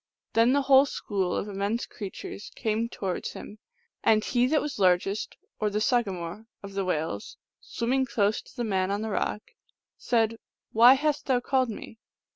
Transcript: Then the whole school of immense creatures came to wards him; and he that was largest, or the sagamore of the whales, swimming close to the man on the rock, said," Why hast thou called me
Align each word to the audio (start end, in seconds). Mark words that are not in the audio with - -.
Then 0.33 0.53
the 0.53 0.63
whole 0.63 0.87
school 0.87 1.35
of 1.35 1.47
immense 1.47 1.85
creatures 1.85 2.49
came 2.55 2.89
to 2.89 3.01
wards 3.03 3.33
him; 3.33 3.59
and 4.03 4.23
he 4.25 4.47
that 4.47 4.59
was 4.59 4.79
largest, 4.79 5.37
or 5.59 5.69
the 5.69 5.79
sagamore 5.79 6.47
of 6.63 6.73
the 6.73 6.83
whales, 6.83 7.37
swimming 7.59 8.07
close 8.07 8.41
to 8.41 8.55
the 8.55 8.63
man 8.63 8.89
on 8.89 9.03
the 9.03 9.11
rock, 9.11 9.51
said," 9.99 10.37
Why 10.71 10.95
hast 10.95 11.27
thou 11.27 11.39
called 11.39 11.69
me 11.69 11.99